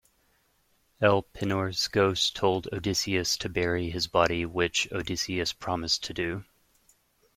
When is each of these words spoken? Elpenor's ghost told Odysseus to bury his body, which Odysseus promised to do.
Elpenor's 0.99 1.87
ghost 1.87 2.35
told 2.35 2.67
Odysseus 2.73 3.37
to 3.37 3.47
bury 3.47 3.91
his 3.91 4.07
body, 4.07 4.47
which 4.47 4.91
Odysseus 4.91 5.53
promised 5.53 6.03
to 6.05 6.13
do. 6.15 6.43